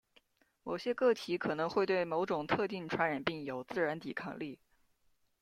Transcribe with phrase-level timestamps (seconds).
[0.63, 4.57] 某些个体可能会对某种特定传染病有自然抵抗力。